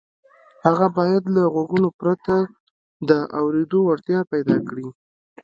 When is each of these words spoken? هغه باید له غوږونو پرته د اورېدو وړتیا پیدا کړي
هغه 0.65 0.87
باید 0.97 1.23
له 1.35 1.41
غوږونو 1.53 1.89
پرته 1.99 2.35
د 3.09 3.11
اورېدو 3.39 3.79
وړتیا 3.83 4.19
پیدا 4.33 4.57
کړي 4.67 4.87